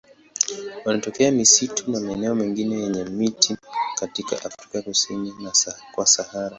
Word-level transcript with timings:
Wanatokea 0.85 1.31
misitu 1.31 1.91
na 1.91 1.99
maeneo 1.99 2.35
mengine 2.35 2.79
yenye 2.79 3.03
miti 3.03 3.57
katika 3.99 4.45
Afrika 4.45 4.81
kusini 4.81 5.33
kwa 5.95 6.05
Sahara. 6.05 6.49